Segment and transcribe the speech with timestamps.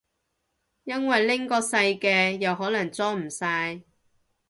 [0.83, 3.81] 因為拎個細嘅又可能裝唔晒